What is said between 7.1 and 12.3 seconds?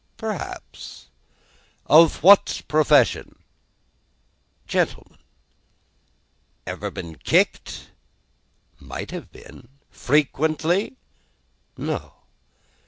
kicked? Might have been. Frequently? No.